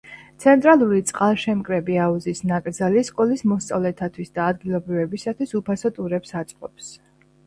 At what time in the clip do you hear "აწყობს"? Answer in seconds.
6.41-6.89